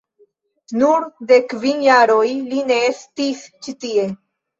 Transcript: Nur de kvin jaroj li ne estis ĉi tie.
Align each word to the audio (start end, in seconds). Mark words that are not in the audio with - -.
Nur 0.77 1.03
de 1.31 1.37
kvin 1.51 1.83
jaroj 1.87 2.23
li 2.53 2.63
ne 2.71 2.79
estis 2.87 3.45
ĉi 3.67 3.75
tie. 3.87 4.07